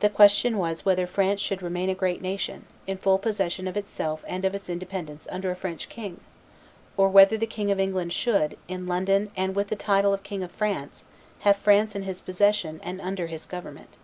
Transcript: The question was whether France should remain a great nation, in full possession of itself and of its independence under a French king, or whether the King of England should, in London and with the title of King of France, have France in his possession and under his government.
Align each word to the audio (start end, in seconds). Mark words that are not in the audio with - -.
The 0.00 0.08
question 0.08 0.56
was 0.56 0.86
whether 0.86 1.06
France 1.06 1.42
should 1.42 1.60
remain 1.60 1.90
a 1.90 1.94
great 1.94 2.22
nation, 2.22 2.64
in 2.86 2.96
full 2.96 3.18
possession 3.18 3.68
of 3.68 3.76
itself 3.76 4.24
and 4.26 4.46
of 4.46 4.54
its 4.54 4.70
independence 4.70 5.28
under 5.30 5.50
a 5.50 5.54
French 5.54 5.90
king, 5.90 6.20
or 6.96 7.10
whether 7.10 7.36
the 7.36 7.46
King 7.46 7.70
of 7.70 7.78
England 7.78 8.14
should, 8.14 8.56
in 8.66 8.86
London 8.86 9.30
and 9.36 9.54
with 9.54 9.68
the 9.68 9.76
title 9.76 10.14
of 10.14 10.22
King 10.22 10.42
of 10.42 10.52
France, 10.52 11.04
have 11.40 11.56
France 11.58 11.94
in 11.94 12.04
his 12.04 12.22
possession 12.22 12.80
and 12.82 12.98
under 13.02 13.26
his 13.26 13.44
government. 13.44 13.98